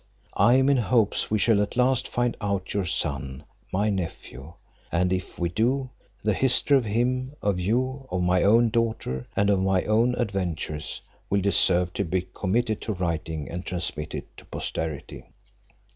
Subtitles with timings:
[0.33, 4.53] I am in hopes we shall at last find out your son my nephew;
[4.91, 5.91] and if we do,
[6.23, 11.01] the history of him, of you, of my own daughter, and of my own adventures,
[11.29, 15.25] will deserve to be committed to writing, and transmitted to posterity."